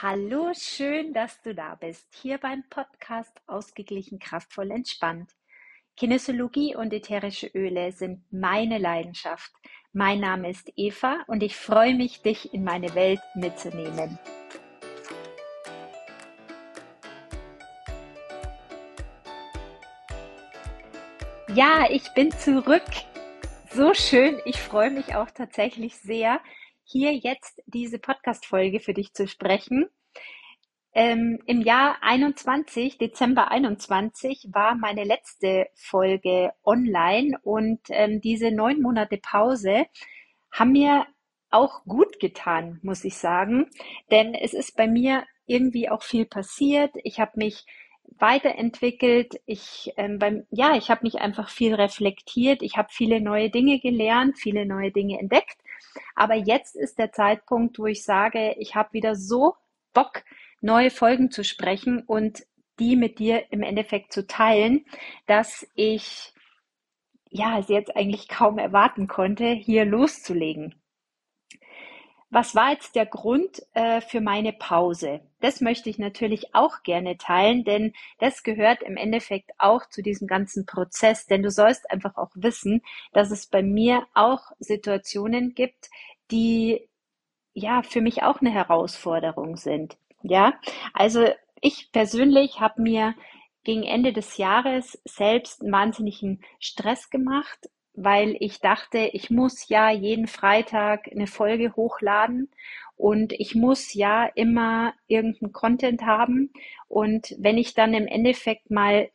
Hallo, 0.00 0.52
schön, 0.54 1.12
dass 1.12 1.42
du 1.42 1.56
da 1.56 1.74
bist, 1.74 2.06
hier 2.14 2.38
beim 2.38 2.62
Podcast 2.70 3.32
Ausgeglichen, 3.48 4.20
kraftvoll, 4.20 4.70
entspannt. 4.70 5.32
Kinesiologie 5.96 6.76
und 6.76 6.92
ätherische 6.92 7.48
Öle 7.48 7.90
sind 7.90 8.22
meine 8.30 8.78
Leidenschaft. 8.78 9.50
Mein 9.92 10.20
Name 10.20 10.50
ist 10.50 10.70
Eva 10.76 11.24
und 11.26 11.42
ich 11.42 11.56
freue 11.56 11.96
mich, 11.96 12.22
dich 12.22 12.54
in 12.54 12.62
meine 12.62 12.94
Welt 12.94 13.18
mitzunehmen. 13.34 14.20
Ja, 21.52 21.90
ich 21.90 22.08
bin 22.14 22.30
zurück. 22.30 22.86
So 23.72 23.94
schön. 23.94 24.40
Ich 24.44 24.60
freue 24.60 24.92
mich 24.92 25.16
auch 25.16 25.32
tatsächlich 25.32 25.96
sehr, 25.96 26.40
hier 26.90 27.14
jetzt 27.14 27.62
diese 27.66 27.98
Podcast-Folge 27.98 28.80
für 28.80 28.94
dich 28.94 29.12
zu 29.12 29.28
sprechen. 29.28 29.86
Ähm, 30.94 31.38
Im 31.46 31.60
Jahr 31.60 31.98
21, 32.00 32.96
Dezember 32.96 33.50
21, 33.50 34.48
war 34.52 34.74
meine 34.74 35.04
letzte 35.04 35.66
Folge 35.74 36.52
online 36.64 37.38
und 37.42 37.80
ähm, 37.90 38.22
diese 38.22 38.50
neun 38.50 38.80
Monate 38.80 39.18
Pause 39.18 39.86
haben 40.50 40.72
mir 40.72 41.06
auch 41.50 41.84
gut 41.84 42.18
getan, 42.20 42.80
muss 42.82 43.04
ich 43.04 43.16
sagen, 43.16 43.68
denn 44.10 44.34
es 44.34 44.54
ist 44.54 44.74
bei 44.76 44.86
mir 44.86 45.24
irgendwie 45.46 45.90
auch 45.90 46.02
viel 46.02 46.24
passiert. 46.24 46.94
Ich 47.04 47.20
habe 47.20 47.32
mich 47.34 47.66
weiterentwickelt. 48.18 49.40
Ich 49.44 49.92
ähm, 49.98 50.18
beim 50.18 50.46
ja, 50.50 50.74
ich 50.74 50.90
habe 50.90 51.00
mich 51.02 51.16
einfach 51.16 51.50
viel 51.50 51.74
reflektiert. 51.74 52.62
Ich 52.62 52.76
habe 52.78 52.88
viele 52.90 53.20
neue 53.20 53.50
Dinge 53.50 53.78
gelernt, 53.78 54.38
viele 54.38 54.64
neue 54.64 54.90
Dinge 54.90 55.18
entdeckt 55.18 55.58
aber 56.14 56.34
jetzt 56.34 56.76
ist 56.76 56.98
der 56.98 57.12
Zeitpunkt, 57.12 57.78
wo 57.78 57.86
ich 57.86 58.04
sage, 58.04 58.54
ich 58.58 58.74
habe 58.74 58.92
wieder 58.92 59.14
so 59.14 59.54
Bock, 59.92 60.24
neue 60.60 60.90
Folgen 60.90 61.30
zu 61.30 61.44
sprechen 61.44 62.02
und 62.02 62.44
die 62.78 62.96
mit 62.96 63.18
dir 63.18 63.50
im 63.50 63.62
Endeffekt 63.62 64.12
zu 64.12 64.26
teilen, 64.26 64.84
dass 65.26 65.66
ich 65.74 66.32
ja 67.30 67.58
es 67.58 67.68
jetzt 67.68 67.94
eigentlich 67.96 68.28
kaum 68.28 68.58
erwarten 68.58 69.06
konnte, 69.06 69.46
hier 69.46 69.84
loszulegen. 69.84 70.77
Was 72.30 72.54
war 72.54 72.72
jetzt 72.72 72.94
der 72.94 73.06
Grund 73.06 73.62
äh, 73.72 74.02
für 74.02 74.20
meine 74.20 74.52
Pause? 74.52 75.20
Das 75.40 75.62
möchte 75.62 75.88
ich 75.88 75.98
natürlich 75.98 76.54
auch 76.54 76.82
gerne 76.82 77.16
teilen, 77.16 77.64
denn 77.64 77.94
das 78.18 78.42
gehört 78.42 78.82
im 78.82 78.98
Endeffekt 78.98 79.52
auch 79.58 79.88
zu 79.88 80.02
diesem 80.02 80.28
ganzen 80.28 80.66
Prozess. 80.66 81.26
Denn 81.26 81.42
du 81.42 81.50
sollst 81.50 81.90
einfach 81.90 82.16
auch 82.16 82.30
wissen, 82.34 82.82
dass 83.12 83.30
es 83.30 83.46
bei 83.46 83.62
mir 83.62 84.06
auch 84.14 84.52
Situationen 84.58 85.54
gibt, 85.54 85.88
die 86.30 86.86
ja 87.54 87.82
für 87.82 88.02
mich 88.02 88.22
auch 88.22 88.40
eine 88.40 88.50
Herausforderung 88.50 89.56
sind. 89.56 89.96
Ja, 90.22 90.54
also 90.92 91.26
ich 91.60 91.92
persönlich 91.92 92.60
habe 92.60 92.82
mir 92.82 93.14
gegen 93.64 93.84
Ende 93.84 94.12
des 94.12 94.36
Jahres 94.36 95.00
selbst 95.04 95.62
einen 95.62 95.72
wahnsinnigen 95.72 96.42
Stress 96.60 97.10
gemacht, 97.10 97.68
weil 98.04 98.36
ich 98.40 98.60
dachte, 98.60 98.98
ich 99.12 99.30
muss 99.30 99.68
ja 99.68 99.90
jeden 99.90 100.26
Freitag 100.26 101.08
eine 101.10 101.26
Folge 101.26 101.74
hochladen 101.74 102.50
und 102.96 103.32
ich 103.32 103.54
muss 103.54 103.94
ja 103.94 104.26
immer 104.34 104.94
irgendeinen 105.06 105.52
Content 105.52 106.02
haben. 106.02 106.52
Und 106.88 107.34
wenn 107.38 107.58
ich 107.58 107.74
dann 107.74 107.94
im 107.94 108.06
Endeffekt 108.06 108.70
mal 108.70 109.10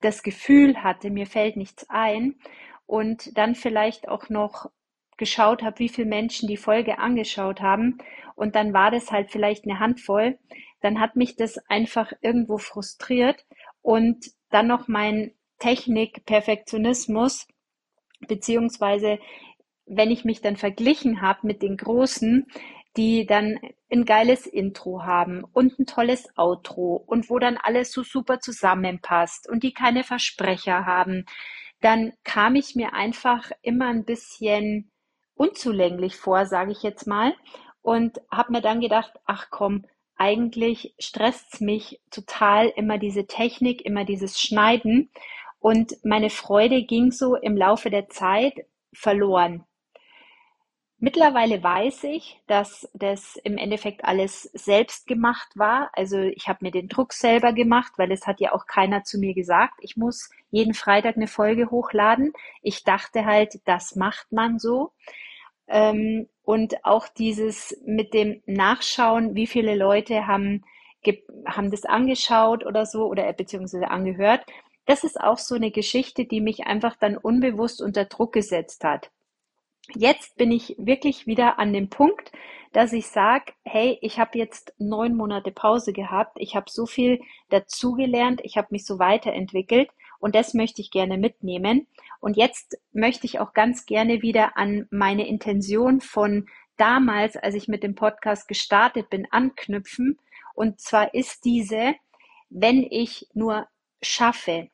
das 0.00 0.22
Gefühl 0.22 0.82
hatte, 0.82 1.10
mir 1.10 1.26
fällt 1.26 1.56
nichts 1.56 1.88
ein 1.88 2.36
und 2.86 3.36
dann 3.36 3.54
vielleicht 3.54 4.08
auch 4.08 4.28
noch 4.28 4.70
geschaut 5.16 5.62
habe, 5.62 5.78
wie 5.78 5.88
viele 5.88 6.08
Menschen 6.08 6.48
die 6.48 6.56
Folge 6.56 6.98
angeschaut 6.98 7.60
haben 7.60 7.98
und 8.34 8.54
dann 8.54 8.72
war 8.72 8.90
das 8.90 9.10
halt 9.12 9.30
vielleicht 9.30 9.64
eine 9.64 9.78
Handvoll, 9.78 10.38
dann 10.80 11.00
hat 11.00 11.16
mich 11.16 11.36
das 11.36 11.58
einfach 11.68 12.12
irgendwo 12.22 12.58
frustriert 12.58 13.44
und 13.82 14.32
dann 14.50 14.66
noch 14.66 14.88
mein 14.88 15.32
Technik-Perfektionismus 15.58 17.46
beziehungsweise 18.28 19.18
wenn 19.86 20.10
ich 20.10 20.24
mich 20.24 20.40
dann 20.40 20.56
verglichen 20.56 21.20
habe 21.20 21.46
mit 21.46 21.62
den 21.62 21.76
Großen, 21.76 22.46
die 22.96 23.26
dann 23.26 23.58
ein 23.90 24.04
geiles 24.04 24.46
Intro 24.46 25.04
haben 25.04 25.44
und 25.52 25.78
ein 25.78 25.86
tolles 25.86 26.28
Outro 26.36 27.02
und 27.06 27.30
wo 27.30 27.38
dann 27.38 27.56
alles 27.56 27.92
so 27.92 28.02
super 28.02 28.40
zusammenpasst 28.40 29.48
und 29.48 29.62
die 29.62 29.72
keine 29.72 30.04
Versprecher 30.04 30.84
haben, 30.86 31.24
dann 31.80 32.12
kam 32.22 32.54
ich 32.54 32.74
mir 32.74 32.94
einfach 32.94 33.50
immer 33.62 33.88
ein 33.88 34.04
bisschen 34.04 34.90
unzulänglich 35.34 36.16
vor, 36.16 36.46
sage 36.46 36.72
ich 36.72 36.82
jetzt 36.82 37.06
mal, 37.06 37.34
und 37.80 38.20
habe 38.30 38.52
mir 38.52 38.60
dann 38.60 38.80
gedacht, 38.80 39.12
ach 39.24 39.48
komm, 39.50 39.84
eigentlich 40.16 40.94
stresst's 41.00 41.60
mich 41.60 42.00
total 42.10 42.68
immer 42.68 42.98
diese 42.98 43.26
Technik, 43.26 43.84
immer 43.84 44.04
dieses 44.04 44.40
Schneiden 44.40 45.10
und 45.62 45.96
meine 46.04 46.28
Freude 46.28 46.82
ging 46.82 47.12
so 47.12 47.36
im 47.36 47.56
Laufe 47.56 47.88
der 47.88 48.08
Zeit 48.08 48.66
verloren. 48.92 49.64
Mittlerweile 50.98 51.62
weiß 51.62 52.04
ich, 52.04 52.40
dass 52.48 52.88
das 52.94 53.36
im 53.36 53.56
Endeffekt 53.58 54.04
alles 54.04 54.42
selbst 54.54 55.06
gemacht 55.06 55.48
war. 55.54 55.90
Also 55.94 56.18
ich 56.18 56.48
habe 56.48 56.58
mir 56.62 56.72
den 56.72 56.88
Druck 56.88 57.12
selber 57.12 57.52
gemacht, 57.52 57.92
weil 57.96 58.10
es 58.10 58.26
hat 58.26 58.40
ja 58.40 58.52
auch 58.52 58.66
keiner 58.66 59.04
zu 59.04 59.18
mir 59.18 59.34
gesagt, 59.34 59.74
ich 59.80 59.96
muss 59.96 60.30
jeden 60.50 60.74
Freitag 60.74 61.16
eine 61.16 61.28
Folge 61.28 61.70
hochladen. 61.70 62.32
Ich 62.60 62.82
dachte 62.82 63.24
halt, 63.24 63.60
das 63.64 63.94
macht 63.94 64.32
man 64.32 64.58
so. 64.58 64.92
Ähm, 65.68 66.28
und 66.42 66.84
auch 66.84 67.06
dieses 67.06 67.76
mit 67.84 68.14
dem 68.14 68.42
Nachschauen, 68.46 69.36
wie 69.36 69.46
viele 69.46 69.76
Leute 69.76 70.26
haben, 70.26 70.64
haben 71.46 71.70
das 71.70 71.84
angeschaut 71.84 72.66
oder 72.66 72.84
so 72.84 73.06
oder 73.06 73.32
beziehungsweise 73.32 73.90
angehört 73.90 74.44
das 74.86 75.04
ist 75.04 75.20
auch 75.20 75.38
so 75.38 75.54
eine 75.54 75.70
Geschichte, 75.70 76.24
die 76.24 76.40
mich 76.40 76.66
einfach 76.66 76.96
dann 76.96 77.16
unbewusst 77.16 77.80
unter 77.80 78.04
Druck 78.04 78.32
gesetzt 78.32 78.84
hat. 78.84 79.10
Jetzt 79.94 80.36
bin 80.36 80.52
ich 80.52 80.76
wirklich 80.78 81.26
wieder 81.26 81.58
an 81.58 81.72
dem 81.72 81.90
Punkt, 81.90 82.32
dass 82.72 82.92
ich 82.92 83.08
sage, 83.08 83.52
hey, 83.64 83.98
ich 84.00 84.18
habe 84.18 84.38
jetzt 84.38 84.74
neun 84.78 85.14
Monate 85.14 85.50
Pause 85.50 85.92
gehabt, 85.92 86.36
ich 86.38 86.56
habe 86.56 86.70
so 86.70 86.86
viel 86.86 87.20
dazugelernt, 87.50 88.40
ich 88.44 88.56
habe 88.56 88.68
mich 88.70 88.86
so 88.86 88.98
weiterentwickelt 88.98 89.90
und 90.20 90.34
das 90.34 90.54
möchte 90.54 90.80
ich 90.80 90.90
gerne 90.90 91.18
mitnehmen. 91.18 91.86
Und 92.20 92.36
jetzt 92.36 92.78
möchte 92.92 93.26
ich 93.26 93.40
auch 93.40 93.52
ganz 93.52 93.86
gerne 93.86 94.22
wieder 94.22 94.56
an 94.56 94.86
meine 94.90 95.26
Intention 95.26 96.00
von 96.00 96.48
damals, 96.76 97.36
als 97.36 97.54
ich 97.54 97.68
mit 97.68 97.82
dem 97.82 97.94
Podcast 97.94 98.48
gestartet 98.48 99.10
bin, 99.10 99.26
anknüpfen. 99.30 100.18
Und 100.54 100.80
zwar 100.80 101.12
ist 101.12 101.44
diese, 101.44 101.94
wenn 102.48 102.82
ich 102.82 103.26
nur 103.34 103.66
schaffe, 104.02 104.68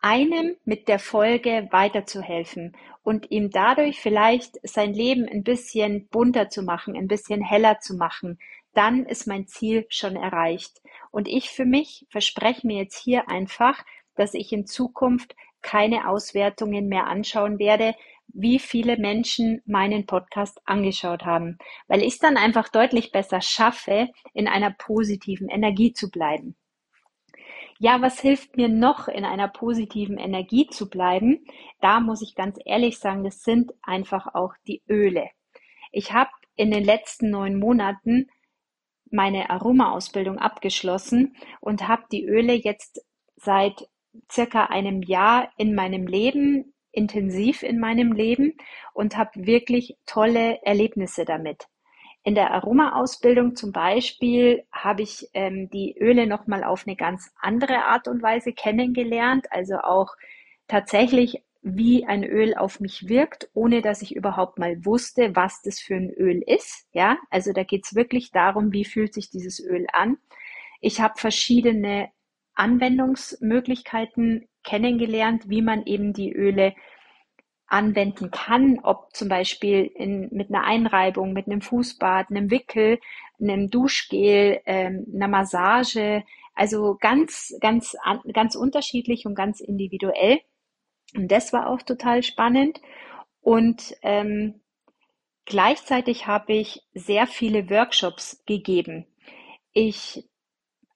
einem 0.00 0.56
mit 0.64 0.88
der 0.88 0.98
Folge 0.98 1.68
weiterzuhelfen 1.70 2.76
und 3.02 3.30
ihm 3.30 3.50
dadurch 3.50 4.00
vielleicht 4.00 4.56
sein 4.62 4.92
Leben 4.92 5.26
ein 5.26 5.42
bisschen 5.42 6.08
bunter 6.08 6.50
zu 6.50 6.62
machen, 6.62 6.94
ein 6.94 7.08
bisschen 7.08 7.40
heller 7.40 7.80
zu 7.80 7.94
machen, 7.94 8.38
dann 8.74 9.06
ist 9.06 9.26
mein 9.26 9.46
Ziel 9.46 9.86
schon 9.88 10.16
erreicht. 10.16 10.82
Und 11.10 11.28
ich 11.28 11.48
für 11.48 11.64
mich 11.64 12.06
verspreche 12.10 12.66
mir 12.66 12.82
jetzt 12.82 12.98
hier 12.98 13.30
einfach, 13.30 13.82
dass 14.14 14.34
ich 14.34 14.52
in 14.52 14.66
Zukunft 14.66 15.34
keine 15.62 16.08
Auswertungen 16.08 16.88
mehr 16.88 17.06
anschauen 17.06 17.58
werde, 17.58 17.94
wie 18.28 18.58
viele 18.58 18.98
Menschen 18.98 19.62
meinen 19.64 20.06
Podcast 20.06 20.60
angeschaut 20.66 21.24
haben, 21.24 21.58
weil 21.88 22.02
ich 22.02 22.14
es 22.14 22.18
dann 22.18 22.36
einfach 22.36 22.68
deutlich 22.68 23.12
besser 23.12 23.40
schaffe, 23.40 24.08
in 24.34 24.48
einer 24.48 24.70
positiven 24.70 25.48
Energie 25.48 25.92
zu 25.92 26.10
bleiben. 26.10 26.56
Ja, 27.84 28.00
was 28.00 28.18
hilft 28.18 28.56
mir 28.56 28.70
noch, 28.70 29.08
in 29.08 29.26
einer 29.26 29.46
positiven 29.46 30.16
Energie 30.16 30.68
zu 30.68 30.88
bleiben? 30.88 31.44
Da 31.82 32.00
muss 32.00 32.22
ich 32.22 32.34
ganz 32.34 32.58
ehrlich 32.64 32.98
sagen, 32.98 33.24
das 33.24 33.42
sind 33.42 33.74
einfach 33.82 34.34
auch 34.34 34.54
die 34.66 34.82
Öle. 34.88 35.28
Ich 35.92 36.14
habe 36.14 36.30
in 36.56 36.70
den 36.70 36.82
letzten 36.82 37.28
neun 37.28 37.58
Monaten 37.58 38.30
meine 39.10 39.50
Aroma-Ausbildung 39.50 40.38
abgeschlossen 40.38 41.36
und 41.60 41.86
habe 41.86 42.04
die 42.10 42.24
Öle 42.24 42.54
jetzt 42.54 43.04
seit 43.36 43.86
circa 44.32 44.64
einem 44.64 45.02
Jahr 45.02 45.52
in 45.58 45.74
meinem 45.74 46.06
Leben, 46.06 46.72
intensiv 46.90 47.62
in 47.62 47.78
meinem 47.78 48.12
Leben 48.12 48.56
und 48.94 49.18
habe 49.18 49.44
wirklich 49.44 49.98
tolle 50.06 50.58
Erlebnisse 50.62 51.26
damit. 51.26 51.68
In 52.26 52.34
der 52.34 52.52
Aroma-Ausbildung 52.52 53.54
zum 53.54 53.70
Beispiel 53.70 54.64
habe 54.72 55.02
ich 55.02 55.28
ähm, 55.34 55.68
die 55.68 55.94
Öle 55.98 56.26
nochmal 56.26 56.64
auf 56.64 56.86
eine 56.86 56.96
ganz 56.96 57.30
andere 57.38 57.84
Art 57.84 58.08
und 58.08 58.22
Weise 58.22 58.54
kennengelernt, 58.54 59.46
also 59.50 59.76
auch 59.76 60.16
tatsächlich, 60.66 61.42
wie 61.60 62.06
ein 62.06 62.24
Öl 62.24 62.54
auf 62.54 62.80
mich 62.80 63.08
wirkt, 63.08 63.48
ohne 63.54 63.82
dass 63.82 64.00
ich 64.02 64.16
überhaupt 64.16 64.58
mal 64.58 64.84
wusste, 64.84 65.36
was 65.36 65.60
das 65.62 65.80
für 65.80 65.96
ein 65.96 66.10
Öl 66.10 66.42
ist. 66.46 66.86
Ja, 66.92 67.18
also 67.30 67.52
da 67.52 67.62
geht 67.62 67.84
es 67.84 67.94
wirklich 67.94 68.30
darum, 68.30 68.72
wie 68.72 68.84
fühlt 68.86 69.12
sich 69.14 69.30
dieses 69.30 69.60
Öl 69.60 69.86
an. 69.92 70.16
Ich 70.80 71.00
habe 71.00 71.14
verschiedene 71.18 72.10
Anwendungsmöglichkeiten 72.54 74.48
kennengelernt, 74.62 75.48
wie 75.48 75.62
man 75.62 75.84
eben 75.84 76.12
die 76.14 76.32
Öle 76.32 76.74
anwenden 77.66 78.30
kann, 78.30 78.80
ob 78.82 79.14
zum 79.14 79.28
Beispiel 79.28 79.84
in, 79.84 80.28
mit 80.32 80.50
einer 80.50 80.64
Einreibung, 80.64 81.32
mit 81.32 81.46
einem 81.46 81.60
Fußbad, 81.60 82.30
einem 82.30 82.50
Wickel, 82.50 83.00
einem 83.40 83.70
Duschgel, 83.70 84.60
ähm, 84.66 85.06
einer 85.14 85.28
Massage, 85.28 86.24
also 86.54 86.96
ganz, 87.00 87.54
ganz, 87.60 87.96
ganz 88.32 88.54
unterschiedlich 88.54 89.26
und 89.26 89.34
ganz 89.34 89.60
individuell. 89.60 90.40
Und 91.14 91.30
das 91.30 91.52
war 91.52 91.68
auch 91.68 91.82
total 91.82 92.22
spannend. 92.22 92.80
Und 93.40 93.96
ähm, 94.02 94.60
gleichzeitig 95.44 96.26
habe 96.26 96.54
ich 96.54 96.82
sehr 96.94 97.26
viele 97.26 97.68
Workshops 97.70 98.42
gegeben. 98.46 99.06
Ich 99.72 100.28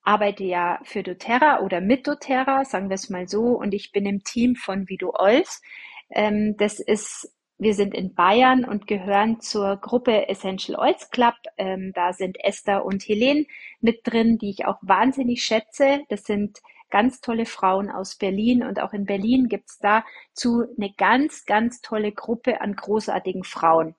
arbeite 0.02 0.44
ja 0.44 0.80
für 0.84 1.02
doTERRA 1.02 1.60
oder 1.60 1.80
mit 1.80 2.06
doTERRA, 2.06 2.64
sagen 2.64 2.88
wir 2.88 2.94
es 2.94 3.10
mal 3.10 3.28
so, 3.28 3.42
und 3.48 3.74
ich 3.74 3.92
bin 3.92 4.06
im 4.06 4.22
Team 4.24 4.54
von 4.54 4.88
Vido 4.88 5.12
Ols. 5.18 5.60
Ähm, 6.10 6.56
das 6.56 6.80
ist, 6.80 7.32
wir 7.58 7.74
sind 7.74 7.94
in 7.94 8.14
Bayern 8.14 8.64
und 8.64 8.86
gehören 8.86 9.40
zur 9.40 9.76
Gruppe 9.76 10.28
Essential 10.28 10.78
Oils 10.78 11.10
Club. 11.10 11.34
Ähm, 11.56 11.92
da 11.94 12.12
sind 12.12 12.38
Esther 12.42 12.84
und 12.84 13.02
Helene 13.02 13.46
mit 13.80 14.00
drin, 14.04 14.38
die 14.38 14.50
ich 14.50 14.66
auch 14.66 14.78
wahnsinnig 14.82 15.42
schätze. 15.44 16.00
Das 16.08 16.24
sind 16.24 16.58
ganz 16.90 17.20
tolle 17.20 17.46
Frauen 17.46 17.90
aus 17.90 18.16
Berlin 18.16 18.62
und 18.62 18.80
auch 18.80 18.92
in 18.92 19.04
Berlin 19.04 19.48
gibt 19.48 19.68
es 19.68 19.78
dazu 19.78 20.64
eine 20.76 20.92
ganz, 20.96 21.44
ganz 21.44 21.80
tolle 21.80 22.12
Gruppe 22.12 22.60
an 22.60 22.74
großartigen 22.74 23.44
Frauen. 23.44 23.94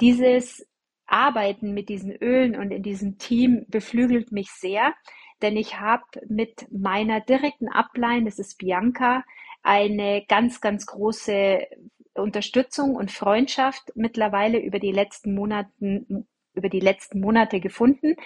Dieses 0.00 0.66
Arbeiten 1.06 1.72
mit 1.72 1.88
diesen 1.88 2.12
Ölen 2.12 2.56
und 2.56 2.70
in 2.72 2.82
diesem 2.82 3.18
Team 3.18 3.64
beflügelt 3.68 4.32
mich 4.32 4.50
sehr, 4.50 4.94
denn 5.42 5.56
ich 5.56 5.80
habe 5.80 6.04
mit 6.28 6.66
meiner 6.70 7.20
direkten 7.20 7.68
Upline, 7.68 8.24
das 8.24 8.38
ist 8.38 8.58
Bianca, 8.58 9.24
eine 9.66 10.24
ganz, 10.26 10.60
ganz 10.60 10.86
große 10.86 11.66
Unterstützung 12.14 12.94
und 12.94 13.10
Freundschaft 13.10 13.92
mittlerweile 13.94 14.58
über 14.58 14.78
die 14.78 14.92
letzten 14.92 15.34
Monaten 15.34 16.26
über 16.56 16.68
die 16.70 16.80
letzten 16.80 17.20
Monate 17.20 17.60
gefunden, 17.60 18.16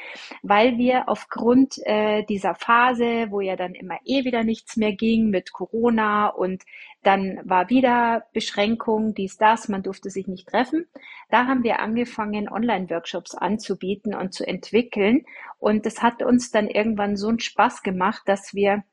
weil 0.43 0.79
wir 0.79 1.09
aufgrund 1.09 1.79
äh, 1.85 2.23
dieser 2.25 2.55
Phase, 2.55 3.27
wo 3.31 3.41
ja 3.41 3.57
dann 3.57 3.75
immer 3.75 3.99
eh 4.05 4.25
wieder 4.25 4.45
nichts 4.45 4.77
mehr 4.77 4.93
ging 4.93 5.31
mit 5.31 5.53
Corona 5.53 6.29
und 6.29 6.63
dann 7.03 7.41
war 7.45 7.71
wieder 7.71 8.27
Beschränkung, 8.33 9.15
dies, 9.15 9.37
das, 9.37 9.69
man 9.69 9.83
durfte 9.83 10.11
sich 10.11 10.29
nicht 10.29 10.47
treffen. 10.47 10.87
Da 11.29 11.47
haben 11.47 11.65
wir 11.65 11.81
angefangen, 11.81 12.49
Online-Workshops 12.49 13.35
anzubieten 13.35 14.15
und 14.15 14.33
zu 14.33 14.47
entwickeln. 14.47 15.25
Und 15.59 15.87
das 15.87 16.03
hat 16.03 16.23
uns 16.23 16.51
dann 16.51 16.69
irgendwann 16.69 17.17
so 17.17 17.29
einen 17.29 17.41
Spaß 17.41 17.83
gemacht, 17.83 18.23
dass 18.27 18.55
wir 18.55 18.85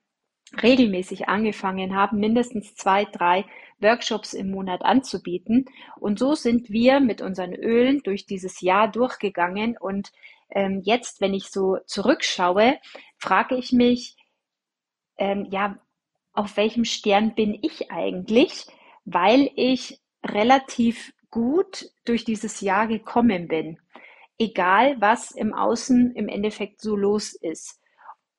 regelmäßig 0.62 1.28
angefangen 1.28 1.96
haben, 1.96 2.20
mindestens 2.20 2.76
zwei, 2.76 3.06
drei 3.06 3.46
Workshops 3.80 4.34
im 4.34 4.52
Monat 4.52 4.82
anzubieten. 4.84 5.66
Und 6.00 6.20
so 6.20 6.36
sind 6.36 6.70
wir 6.70 7.00
mit 7.00 7.22
unseren 7.22 7.54
Ölen 7.54 8.02
durch 8.04 8.26
dieses 8.26 8.62
Jahr 8.62 8.88
durchgegangen. 8.90 9.78
Und 9.78 10.12
ähm, 10.50 10.82
jetzt, 10.84 11.22
wenn 11.22 11.34
ich 11.34 11.50
so 11.50 11.78
zurückschaue, 11.86 12.80
frage 13.18 13.56
ich 13.56 13.72
mich, 13.72 14.16
ähm, 15.18 15.48
ja, 15.52 15.80
auf 16.34 16.58
welchem 16.58 16.86
Stern 16.86 17.36
bin 17.36 17.58
ich 17.62 17.92
eigentlich, 17.92 18.68
weil 19.06 19.50
ich 19.56 20.00
relativ 20.24 21.14
gut 21.32 21.90
durch 22.06 22.24
dieses 22.26 22.62
Jahr 22.62 22.88
gekommen 22.88 23.48
bin. 23.48 23.80
Egal, 24.38 24.96
was 25.00 25.32
im 25.32 25.54
Außen 25.54 26.16
im 26.16 26.30
Endeffekt 26.30 26.80
so 26.82 26.96
los 26.96 27.34
ist. 27.34 27.82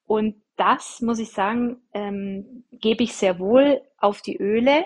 Und 0.05 0.43
das, 0.59 1.01
muss 1.01 1.19
ich 1.19 1.31
sagen, 1.31 1.79
ähm, 1.95 2.65
gebe 2.73 3.05
ich 3.05 3.15
sehr 3.15 3.39
wohl 3.39 3.83
auf 3.99 4.23
die 4.23 4.37
Öle. 4.37 4.85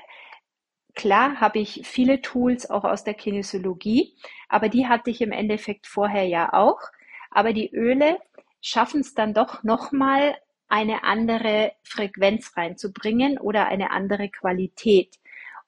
Klar 0.95 1.41
habe 1.41 1.59
ich 1.59 1.83
viele 1.85 2.21
Tools 2.21 2.69
auch 2.69 2.85
aus 2.85 3.05
der 3.05 3.15
Kinesiologie, 3.15 4.15
aber 4.49 4.69
die 4.69 4.87
hatte 4.87 5.11
ich 5.11 5.23
im 5.23 5.33
Endeffekt 5.33 5.87
vorher 5.87 6.25
ja 6.25 6.53
auch. 6.53 6.79
Aber 7.31 7.53
die 7.55 7.71
Öle 7.75 8.19
schaffen 8.61 9.01
es 9.01 9.15
dann 9.15 9.33
doch 9.35 9.63
nochmal 9.63 10.37
eine 10.69 11.05
andere 11.05 11.73
Frequenz 11.83 12.57
reinzubringen 12.57 13.39
oder 13.39 13.67
eine 13.69 13.91
andere 13.91 14.29
Qualität. 14.29 15.19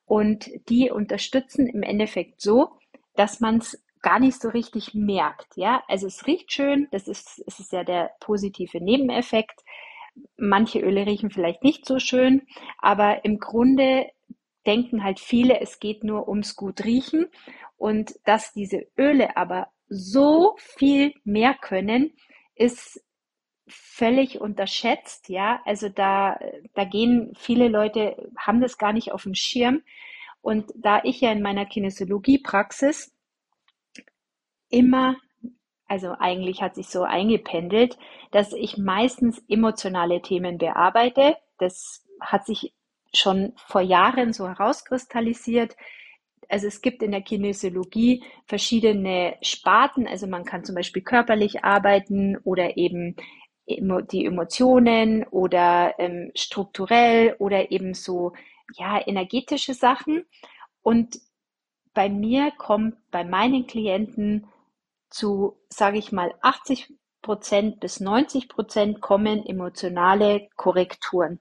Und 0.07 0.51
die 0.69 0.91
unterstützen 0.91 1.67
im 1.67 1.83
Endeffekt 1.83 2.41
so, 2.43 2.79
dass 3.17 3.41
man 3.41 3.59
es 3.59 3.83
gar 4.03 4.19
nicht 4.21 4.41
so 4.41 4.51
richtig 4.51 4.93
merkt. 4.93 5.57
Ja, 5.57 5.83
also 5.89 6.07
es 6.07 6.27
riecht 6.27 6.53
schön, 6.53 6.89
das 6.91 7.09
ist, 7.09 7.43
es 7.47 7.59
ist 7.59 7.73
ja 7.73 7.85
der 7.85 8.11
positive 8.21 8.79
Nebeneffekt. 8.79 9.65
Manche 10.37 10.81
Öle 10.81 11.07
riechen 11.07 11.31
vielleicht 11.31 11.63
nicht 11.65 11.87
so 11.87 11.99
schön, 11.99 12.43
aber 12.79 13.25
im 13.25 13.39
Grunde 13.39 14.11
denken 14.67 15.05
halt 15.05 15.21
viele, 15.21 15.61
es 15.61 15.79
geht 15.79 16.05
nur 16.05 16.29
ums 16.29 16.57
gut 16.57 16.85
riechen 16.85 17.27
und 17.77 18.15
dass 18.25 18.53
diese 18.53 18.87
Öle 18.99 19.37
aber 19.37 19.69
so 19.89 20.55
viel 20.59 21.13
mehr 21.25 21.55
können, 21.55 22.15
ist 22.55 23.05
völlig 23.67 24.41
unterschätzt, 24.41 25.29
ja. 25.29 25.61
Also 25.65 25.89
da, 25.89 26.39
da 26.75 26.85
gehen 26.85 27.33
viele 27.37 27.69
Leute, 27.69 28.31
haben 28.37 28.61
das 28.61 28.79
gar 28.79 28.93
nicht 28.93 29.13
auf 29.13 29.23
dem 29.23 29.35
Schirm. 29.35 29.83
Und 30.41 30.71
da 30.77 31.01
ich 31.05 31.21
ja 31.21 31.33
in 31.33 31.43
meiner 31.43 31.65
Kinesiologie-Praxis 31.65 33.15
immer 34.69 35.17
also 35.87 36.15
eigentlich 36.19 36.63
hat 36.63 36.75
sich 36.75 36.89
so 36.89 37.03
eingependelt, 37.03 37.99
dass 38.31 38.53
ich 38.53 38.79
meistens 38.79 39.43
emotionale 39.49 40.23
Themen 40.23 40.59
bearbeite. 40.59 41.37
Das 41.59 42.05
hat 42.21 42.47
sich 42.47 42.75
schon 43.13 43.53
vor 43.57 43.81
Jahren 43.81 44.33
so 44.33 44.49
herauskristallisiert. 44.49 45.77
Also 46.49 46.67
es 46.67 46.81
gibt 46.81 47.03
in 47.03 47.11
der 47.11 47.23
Kinesiologie 47.23 48.23
verschiedene 48.47 49.37
Sparten. 49.43 50.07
Also 50.07 50.27
man 50.27 50.45
kann 50.45 50.65
zum 50.65 50.75
Beispiel 50.75 51.03
körperlich 51.03 51.65
arbeiten 51.65 52.37
oder 52.39 52.77
eben 52.77 53.17
die 53.67 54.27
Emotionen 54.27 55.25
oder 55.25 55.95
ähm, 55.99 56.31
strukturell 56.35 57.37
oder 57.39 57.71
eben 57.71 57.95
so 57.95 58.33
ja 58.77 59.01
energetische 59.07 59.75
Sachen. 59.75 60.27
Und 60.83 61.19
bei 61.95 62.09
mir 62.09 62.53
kommt 62.59 62.97
bei 63.11 63.25
meinen 63.25 63.67
Klienten 63.67 64.47
zu, 65.15 65.57
sage 65.69 65.99
ich 65.99 66.11
mal, 66.11 66.35
80 66.43 66.93
Prozent 67.23 67.79
bis 67.79 68.01
90 68.01 68.49
Prozent 68.49 69.01
kommen 69.01 69.47
emotionale 69.47 70.49
Korrekturen. 70.57 71.41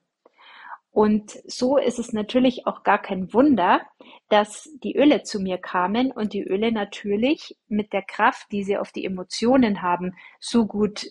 Und 0.91 1.31
so 1.47 1.77
ist 1.77 1.97
es 1.97 2.13
natürlich 2.13 2.67
auch 2.67 2.83
gar 2.83 3.01
kein 3.01 3.33
Wunder, 3.33 3.81
dass 4.29 4.69
die 4.83 4.95
Öle 4.95 5.23
zu 5.23 5.39
mir 5.39 5.57
kamen 5.57 6.11
und 6.11 6.33
die 6.33 6.43
Öle 6.43 6.71
natürlich 6.71 7.57
mit 7.67 7.93
der 7.93 8.03
Kraft, 8.03 8.51
die 8.51 8.63
sie 8.63 8.77
auf 8.77 8.91
die 8.91 9.05
Emotionen 9.05 9.81
haben, 9.81 10.15
so 10.39 10.67
gut 10.67 11.07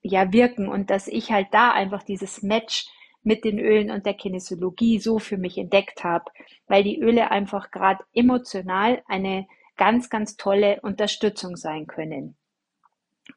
ja 0.00 0.32
wirken 0.32 0.68
und 0.68 0.90
dass 0.90 1.08
ich 1.08 1.32
halt 1.32 1.48
da 1.50 1.72
einfach 1.72 2.04
dieses 2.04 2.42
Match 2.42 2.86
mit 3.24 3.44
den 3.44 3.58
Ölen 3.58 3.90
und 3.90 4.06
der 4.06 4.14
Kinesiologie 4.14 5.00
so 5.00 5.18
für 5.18 5.36
mich 5.36 5.58
entdeckt 5.58 6.04
habe, 6.04 6.26
weil 6.68 6.84
die 6.84 7.00
Öle 7.00 7.32
einfach 7.32 7.72
gerade 7.72 8.04
emotional 8.14 9.02
eine 9.08 9.48
ganz, 9.78 10.10
ganz 10.10 10.36
tolle 10.36 10.80
Unterstützung 10.82 11.56
sein 11.56 11.86
können. 11.86 12.36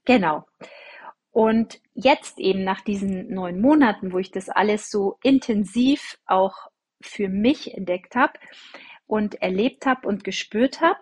Genau. 0.03 0.45
Und 1.31 1.79
jetzt 1.93 2.39
eben 2.39 2.65
nach 2.65 2.81
diesen 2.81 3.33
neun 3.33 3.61
Monaten, 3.61 4.11
wo 4.11 4.19
ich 4.19 4.31
das 4.31 4.49
alles 4.49 4.89
so 4.91 5.17
intensiv 5.23 6.19
auch 6.25 6.67
für 7.01 7.29
mich 7.29 7.73
entdeckt 7.73 8.15
habe 8.15 8.33
und 9.07 9.41
erlebt 9.41 9.85
habe 9.85 10.07
und 10.07 10.25
gespürt 10.25 10.81
habe, 10.81 10.99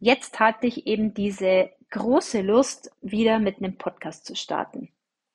jetzt 0.00 0.40
hatte 0.40 0.66
ich 0.66 0.86
eben 0.88 1.14
diese 1.14 1.70
große 1.90 2.40
Lust, 2.40 2.90
wieder 3.02 3.38
mit 3.38 3.58
einem 3.58 3.78
Podcast 3.78 4.26
zu 4.26 4.34
starten. 4.34 4.90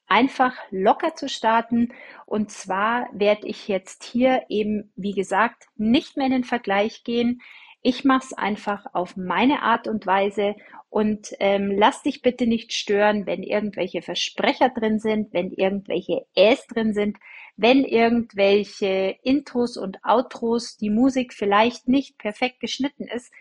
Einfach 0.07 0.55
locker 0.71 1.15
zu 1.15 1.29
starten. 1.29 1.93
Und 2.25 2.51
zwar 2.51 3.07
werde 3.13 3.47
ich 3.47 3.67
jetzt 3.67 4.03
hier 4.03 4.43
eben, 4.49 4.91
wie 4.95 5.13
gesagt, 5.13 5.67
nicht 5.75 6.17
mehr 6.17 6.25
in 6.25 6.33
den 6.33 6.43
Vergleich 6.43 7.03
gehen. 7.03 7.41
Ich 7.81 8.03
mache 8.03 8.25
es 8.25 8.33
einfach 8.33 8.85
auf 8.93 9.15
meine 9.15 9.61
Art 9.61 9.87
und 9.87 10.05
Weise 10.05 10.55
und 10.89 11.33
ähm, 11.39 11.71
lass 11.71 12.01
dich 12.01 12.21
bitte 12.21 12.45
nicht 12.45 12.73
stören, 12.73 13.25
wenn 13.25 13.41
irgendwelche 13.41 14.01
Versprecher 14.01 14.69
drin 14.69 14.99
sind, 14.99 15.33
wenn 15.33 15.51
irgendwelche 15.51 16.25
Äs 16.35 16.67
drin 16.67 16.93
sind, 16.93 17.17
wenn 17.55 17.85
irgendwelche 17.85 19.15
Intros 19.23 19.77
und 19.77 19.99
Outros, 20.03 20.77
die 20.77 20.89
Musik 20.89 21.33
vielleicht 21.33 21.87
nicht 21.87 22.17
perfekt 22.17 22.59
geschnitten 22.59 23.07
ist. 23.07 23.31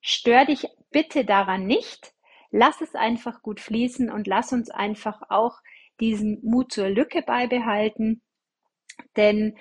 Stör 0.00 0.46
dich 0.46 0.66
bitte 0.90 1.24
daran 1.24 1.66
nicht. 1.66 2.14
Lass 2.50 2.80
es 2.80 2.94
einfach 2.94 3.42
gut 3.42 3.60
fließen 3.60 4.10
und 4.10 4.26
lass 4.26 4.52
uns 4.52 4.70
einfach 4.70 5.22
auch 5.28 5.58
diesen 6.00 6.38
Mut 6.42 6.72
zur 6.72 6.88
Lücke 6.88 7.22
beibehalten. 7.22 8.22
Denn 9.16 9.56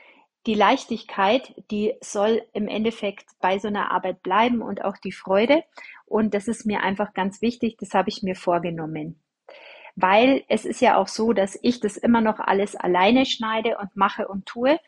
die 0.49 0.55
Leichtigkeit, 0.55 1.53
die 1.69 1.93
soll 2.01 2.41
im 2.53 2.67
Endeffekt 2.67 3.27
bei 3.39 3.59
so 3.59 3.67
einer 3.67 3.91
Arbeit 3.91 4.23
bleiben 4.23 4.63
und 4.63 4.83
auch 4.83 4.97
die 4.97 5.11
Freude. 5.11 5.63
Und 6.07 6.33
das 6.33 6.47
ist 6.47 6.65
mir 6.65 6.81
einfach 6.81 7.13
ganz 7.13 7.43
wichtig, 7.43 7.77
das 7.77 7.93
habe 7.93 8.09
ich 8.09 8.23
mir 8.23 8.35
vorgenommen. 8.35 9.21
Weil 9.95 10.43
es 10.47 10.65
ist 10.65 10.81
ja 10.81 10.97
auch 10.97 11.07
so, 11.07 11.33
dass 11.33 11.59
ich 11.61 11.81
das 11.81 11.97
immer 11.97 12.21
noch 12.21 12.39
alles 12.39 12.75
alleine 12.75 13.27
schneide 13.27 13.77
und 13.77 13.95
mache 13.95 14.27
und 14.27 14.47
tue. 14.47 14.79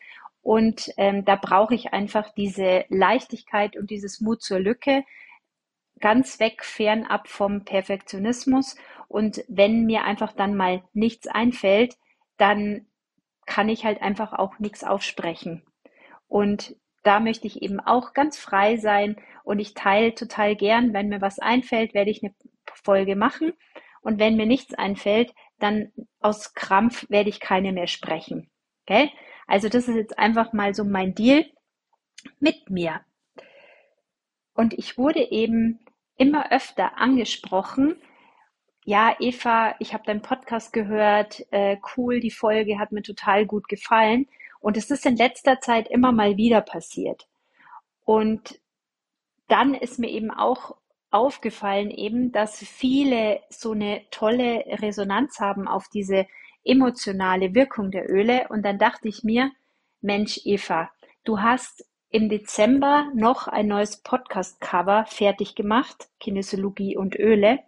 Und 0.42 0.90
ähm, 0.96 1.24
da 1.24 1.36
brauche 1.36 1.76
ich 1.76 1.92
einfach 1.92 2.34
diese 2.34 2.84
Leichtigkeit 2.88 3.76
und 3.76 3.90
dieses 3.90 4.20
Mut 4.20 4.42
zur 4.42 4.58
Lücke, 4.58 5.04
ganz 6.00 6.40
weg, 6.40 6.64
fernab 6.64 7.28
vom 7.28 7.64
Perfektionismus. 7.64 8.74
Und 9.06 9.44
wenn 9.46 9.84
mir 9.84 10.02
einfach 10.02 10.32
dann 10.32 10.56
mal 10.56 10.82
nichts 10.92 11.28
einfällt, 11.28 11.96
dann 12.36 12.86
kann 13.46 13.68
ich 13.68 13.84
halt 13.84 14.02
einfach 14.02 14.32
auch 14.32 14.58
nichts 14.58 14.84
aufsprechen. 14.84 15.64
Und 16.28 16.76
da 17.02 17.20
möchte 17.20 17.46
ich 17.46 17.62
eben 17.62 17.80
auch 17.80 18.12
ganz 18.12 18.38
frei 18.38 18.76
sein 18.76 19.16
und 19.44 19.58
ich 19.58 19.74
teile 19.74 20.14
total 20.14 20.54
gern, 20.56 20.92
wenn 20.92 21.08
mir 21.08 21.20
was 21.20 21.38
einfällt, 21.38 21.94
werde 21.94 22.10
ich 22.10 22.22
eine 22.22 22.34
Folge 22.82 23.16
machen. 23.16 23.52
Und 24.00 24.18
wenn 24.18 24.36
mir 24.36 24.46
nichts 24.46 24.74
einfällt, 24.74 25.32
dann 25.58 25.92
aus 26.20 26.54
Krampf 26.54 27.06
werde 27.08 27.30
ich 27.30 27.40
keine 27.40 27.72
mehr 27.72 27.86
sprechen. 27.86 28.50
Okay? 28.86 29.10
Also 29.46 29.68
das 29.68 29.88
ist 29.88 29.96
jetzt 29.96 30.18
einfach 30.18 30.52
mal 30.52 30.74
so 30.74 30.84
mein 30.84 31.14
Deal 31.14 31.44
mit 32.38 32.70
mir. 32.70 33.00
Und 34.54 34.74
ich 34.74 34.98
wurde 34.98 35.30
eben 35.30 35.80
immer 36.16 36.52
öfter 36.52 36.98
angesprochen, 36.98 38.00
ja, 38.84 39.14
Eva, 39.20 39.74
ich 39.78 39.94
habe 39.94 40.04
deinen 40.04 40.22
Podcast 40.22 40.72
gehört, 40.72 41.44
äh, 41.52 41.76
cool, 41.96 42.20
die 42.20 42.30
Folge 42.30 42.78
hat 42.78 42.92
mir 42.92 43.02
total 43.02 43.46
gut 43.46 43.68
gefallen. 43.68 44.26
Und 44.60 44.76
es 44.76 44.90
ist 44.90 45.06
in 45.06 45.16
letzter 45.16 45.60
Zeit 45.60 45.88
immer 45.88 46.12
mal 46.12 46.36
wieder 46.36 46.60
passiert. 46.60 47.28
Und 48.04 48.60
dann 49.48 49.74
ist 49.74 49.98
mir 49.98 50.10
eben 50.10 50.30
auch 50.30 50.76
aufgefallen 51.10 51.90
eben, 51.90 52.32
dass 52.32 52.58
viele 52.58 53.40
so 53.50 53.72
eine 53.72 54.02
tolle 54.10 54.64
Resonanz 54.80 55.38
haben 55.40 55.68
auf 55.68 55.88
diese 55.88 56.26
emotionale 56.64 57.54
Wirkung 57.54 57.90
der 57.90 58.10
Öle. 58.10 58.46
Und 58.48 58.62
dann 58.62 58.78
dachte 58.78 59.08
ich 59.08 59.22
mir, 59.22 59.52
Mensch, 60.00 60.40
Eva, 60.44 60.90
du 61.24 61.40
hast 61.40 61.84
im 62.12 62.28
Dezember 62.28 63.10
noch 63.14 63.48
ein 63.48 63.66
neues 63.66 63.96
Podcast-Cover 64.02 65.06
fertig 65.06 65.54
gemacht, 65.54 66.10
Kinesiologie 66.20 66.94
und 66.94 67.16
Öle, 67.18 67.60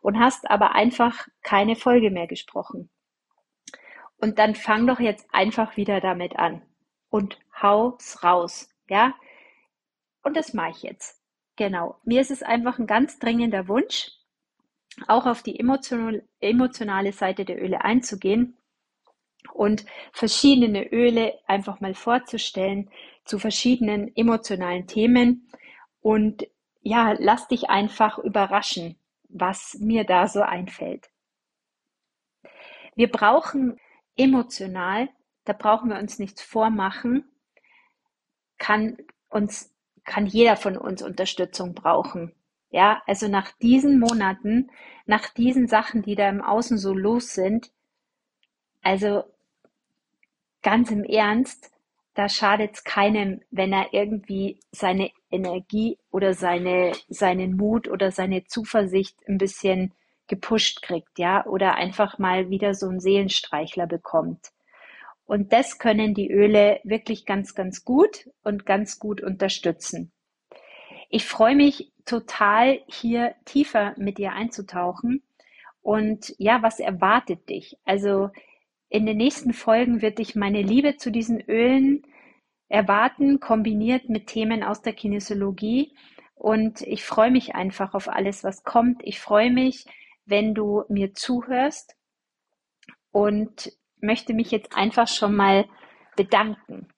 und 0.00 0.18
hast 0.18 0.50
aber 0.50 0.74
einfach 0.74 1.28
keine 1.42 1.76
Folge 1.76 2.10
mehr 2.10 2.26
gesprochen. 2.26 2.88
Und 4.16 4.38
dann 4.38 4.54
fang 4.54 4.86
doch 4.86 5.00
jetzt 5.00 5.28
einfach 5.32 5.76
wieder 5.76 6.00
damit 6.00 6.38
an 6.38 6.62
und 7.10 7.38
hau's 7.60 8.24
raus, 8.24 8.70
ja? 8.88 9.14
Und 10.22 10.34
das 10.34 10.54
mache 10.54 10.70
ich 10.70 10.82
jetzt. 10.82 11.22
Genau. 11.56 11.96
Mir 12.02 12.22
ist 12.22 12.30
es 12.30 12.42
einfach 12.42 12.78
ein 12.78 12.86
ganz 12.86 13.18
dringender 13.18 13.68
Wunsch, 13.68 14.12
auch 15.08 15.26
auf 15.26 15.42
die 15.42 15.60
emotionale 15.60 17.12
Seite 17.12 17.44
der 17.44 17.62
Öle 17.62 17.84
einzugehen 17.84 18.56
und 19.52 19.84
verschiedene 20.12 20.90
Öle 20.92 21.34
einfach 21.46 21.80
mal 21.80 21.94
vorzustellen 21.94 22.90
zu 23.24 23.38
verschiedenen 23.38 24.14
emotionalen 24.16 24.86
Themen. 24.86 25.48
Und 26.00 26.46
ja, 26.82 27.14
lass 27.18 27.48
dich 27.48 27.68
einfach 27.68 28.18
überraschen, 28.18 28.96
was 29.28 29.76
mir 29.80 30.04
da 30.04 30.26
so 30.28 30.40
einfällt. 30.42 31.10
Wir 32.94 33.10
brauchen 33.10 33.78
emotional, 34.16 35.08
da 35.44 35.52
brauchen 35.52 35.90
wir 35.90 35.98
uns 35.98 36.18
nichts 36.18 36.42
vormachen, 36.42 37.24
kann 38.58 38.98
uns, 39.28 39.74
kann 40.04 40.26
jeder 40.26 40.56
von 40.56 40.76
uns 40.76 41.02
Unterstützung 41.02 41.74
brauchen. 41.74 42.34
Ja, 42.70 43.02
also 43.06 43.26
nach 43.26 43.50
diesen 43.58 43.98
Monaten, 43.98 44.70
nach 45.06 45.28
diesen 45.30 45.66
Sachen, 45.66 46.02
die 46.02 46.14
da 46.14 46.28
im 46.28 46.40
Außen 46.42 46.78
so 46.78 46.94
los 46.94 47.34
sind, 47.34 47.72
also 48.82 49.24
ganz 50.62 50.90
im 50.90 51.04
Ernst, 51.04 51.70
da 52.14 52.28
schadet 52.28 52.74
es 52.74 52.84
keinem, 52.84 53.40
wenn 53.50 53.72
er 53.72 53.92
irgendwie 53.92 54.58
seine 54.72 55.10
Energie 55.30 55.98
oder 56.10 56.34
seine, 56.34 56.92
seinen 57.08 57.56
Mut 57.56 57.88
oder 57.88 58.10
seine 58.10 58.44
Zuversicht 58.44 59.16
ein 59.28 59.38
bisschen 59.38 59.92
gepusht 60.26 60.82
kriegt, 60.82 61.18
ja, 61.18 61.44
oder 61.46 61.74
einfach 61.74 62.18
mal 62.18 62.50
wieder 62.50 62.74
so 62.74 62.88
einen 62.88 63.00
Seelenstreichler 63.00 63.86
bekommt. 63.86 64.50
Und 65.26 65.52
das 65.52 65.78
können 65.78 66.14
die 66.14 66.30
Öle 66.30 66.80
wirklich 66.82 67.24
ganz, 67.24 67.54
ganz 67.54 67.84
gut 67.84 68.28
und 68.42 68.66
ganz 68.66 68.98
gut 68.98 69.22
unterstützen. 69.22 70.10
Ich 71.08 71.24
freue 71.24 71.56
mich 71.56 71.92
total, 72.04 72.80
hier 72.86 73.34
tiefer 73.44 73.94
mit 73.96 74.18
dir 74.18 74.32
einzutauchen. 74.32 75.22
Und 75.82 76.34
ja, 76.38 76.62
was 76.62 76.80
erwartet 76.80 77.48
dich? 77.48 77.76
Also 77.84 78.30
in 78.90 79.06
den 79.06 79.16
nächsten 79.16 79.52
Folgen 79.52 80.02
wird 80.02 80.18
dich 80.18 80.34
meine 80.34 80.62
Liebe 80.62 80.96
zu 80.96 81.10
diesen 81.10 81.40
Ölen 81.40 82.02
erwarten, 82.68 83.38
kombiniert 83.38 84.08
mit 84.08 84.26
Themen 84.26 84.64
aus 84.64 84.82
der 84.82 84.92
Kinesiologie. 84.92 85.96
Und 86.34 86.80
ich 86.82 87.04
freue 87.04 87.30
mich 87.30 87.54
einfach 87.54 87.94
auf 87.94 88.08
alles, 88.08 88.42
was 88.42 88.64
kommt. 88.64 89.00
Ich 89.04 89.20
freue 89.20 89.50
mich, 89.50 89.86
wenn 90.24 90.54
du 90.54 90.84
mir 90.88 91.14
zuhörst 91.14 91.94
und 93.12 93.72
möchte 94.00 94.34
mich 94.34 94.50
jetzt 94.50 94.76
einfach 94.76 95.06
schon 95.06 95.36
mal 95.36 95.66
bedanken. 96.16 96.88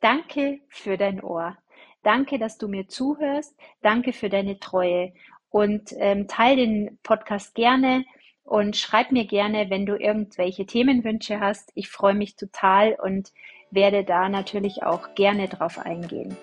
Danke 0.00 0.60
für 0.68 0.98
dein 0.98 1.22
Ohr. 1.22 1.56
Danke, 2.02 2.38
dass 2.38 2.58
du 2.58 2.68
mir 2.68 2.86
zuhörst. 2.86 3.56
Danke 3.80 4.12
für 4.12 4.28
deine 4.28 4.58
Treue. 4.58 5.14
Und 5.48 5.94
ähm, 5.96 6.28
teile 6.28 6.66
den 6.66 6.98
Podcast 7.02 7.54
gerne 7.54 8.04
und 8.48 8.76
schreib 8.76 9.12
mir 9.12 9.26
gerne, 9.26 9.68
wenn 9.68 9.84
du 9.84 9.94
irgendwelche 9.94 10.64
Themenwünsche 10.64 11.38
hast. 11.38 11.70
Ich 11.74 11.90
freue 11.90 12.14
mich 12.14 12.36
total 12.36 12.94
und 12.94 13.32
werde 13.70 14.04
da 14.04 14.28
natürlich 14.30 14.82
auch 14.82 15.14
gerne 15.14 15.48
drauf 15.48 15.78
eingehen. 15.78 16.34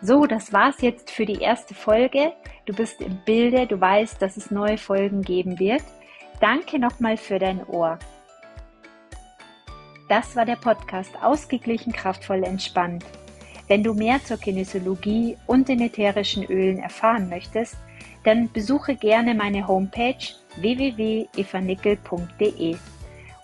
So, 0.00 0.26
das 0.26 0.52
war's 0.52 0.82
jetzt 0.82 1.10
für 1.10 1.26
die 1.26 1.40
erste 1.40 1.74
Folge. 1.74 2.32
Du 2.64 2.74
bist 2.74 3.00
im 3.00 3.18
Bilde, 3.24 3.66
du 3.66 3.80
weißt, 3.80 4.22
dass 4.22 4.36
es 4.36 4.50
neue 4.52 4.78
Folgen 4.78 5.22
geben 5.22 5.58
wird. 5.58 5.82
Danke 6.40 6.78
nochmal 6.78 7.16
für 7.16 7.38
dein 7.38 7.66
Ohr. 7.66 7.98
Das 10.08 10.36
war 10.36 10.44
der 10.44 10.56
Podcast 10.56 11.10
Ausgeglichen, 11.20 11.92
kraftvoll, 11.92 12.44
entspannt. 12.44 13.04
Wenn 13.66 13.82
du 13.82 13.94
mehr 13.94 14.22
zur 14.22 14.36
Kinesiologie 14.36 15.36
und 15.46 15.68
den 15.68 15.80
ätherischen 15.80 16.44
Ölen 16.44 16.78
erfahren 16.78 17.28
möchtest, 17.28 17.76
dann 18.26 18.52
besuche 18.52 18.94
gerne 18.96 19.34
meine 19.34 19.66
Homepage 19.68 20.16
www.evanickel.de 20.56 22.76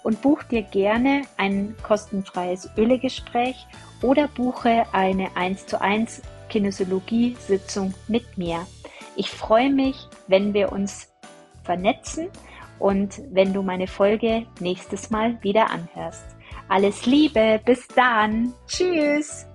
und 0.02 0.20
buch 0.20 0.42
dir 0.42 0.62
gerne 0.62 1.22
ein 1.36 1.76
kostenfreies 1.82 2.68
Ölegespräch 2.76 3.66
oder 4.02 4.28
buche 4.28 4.84
eine 4.92 5.34
1 5.36 5.66
zu 5.66 5.80
1 5.80 6.20
Kinesiologie-Sitzung 6.48 7.94
mit 8.08 8.36
mir. 8.36 8.66
Ich 9.14 9.30
freue 9.30 9.70
mich, 9.70 10.08
wenn 10.26 10.52
wir 10.52 10.72
uns 10.72 11.12
vernetzen 11.62 12.28
und 12.78 13.22
wenn 13.30 13.52
du 13.52 13.62
meine 13.62 13.86
Folge 13.86 14.46
nächstes 14.58 15.10
Mal 15.10 15.40
wieder 15.42 15.70
anhörst. 15.70 16.24
Alles 16.68 17.06
Liebe, 17.06 17.60
bis 17.64 17.86
dann. 17.88 18.52
Tschüss. 18.66 19.46